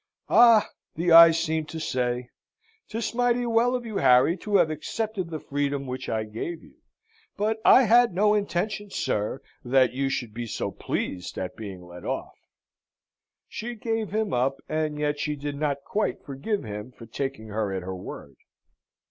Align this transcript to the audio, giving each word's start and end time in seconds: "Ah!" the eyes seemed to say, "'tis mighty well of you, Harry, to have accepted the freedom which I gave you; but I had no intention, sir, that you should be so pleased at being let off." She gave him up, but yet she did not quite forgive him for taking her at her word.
"Ah!" 0.29 0.67
the 0.95 1.11
eyes 1.11 1.39
seemed 1.39 1.69
to 1.69 1.79
say, 1.79 2.31
"'tis 2.89 3.13
mighty 3.13 3.45
well 3.45 3.75
of 3.75 3.85
you, 3.85 3.97
Harry, 3.97 4.35
to 4.37 4.55
have 4.55 4.71
accepted 4.71 5.29
the 5.29 5.39
freedom 5.39 5.85
which 5.85 6.09
I 6.09 6.23
gave 6.23 6.63
you; 6.63 6.73
but 7.37 7.59
I 7.63 7.83
had 7.83 8.11
no 8.11 8.33
intention, 8.33 8.89
sir, 8.89 9.43
that 9.63 9.93
you 9.93 10.09
should 10.09 10.33
be 10.33 10.47
so 10.47 10.71
pleased 10.71 11.37
at 11.37 11.55
being 11.55 11.83
let 11.85 12.03
off." 12.03 12.33
She 13.47 13.75
gave 13.75 14.09
him 14.09 14.33
up, 14.33 14.55
but 14.67 14.91
yet 14.97 15.19
she 15.19 15.35
did 15.35 15.55
not 15.59 15.83
quite 15.85 16.25
forgive 16.25 16.63
him 16.63 16.91
for 16.91 17.05
taking 17.05 17.49
her 17.49 17.71
at 17.71 17.83
her 17.83 17.95
word. 17.95 18.37